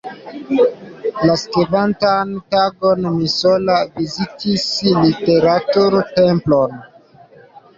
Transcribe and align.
La 1.29 1.33
sekvantan 1.41 2.31
tagon 2.55 3.05
mi 3.19 3.29
sola 3.35 3.75
vizitis 4.01 4.67
Literatur-Templon. 4.89 6.79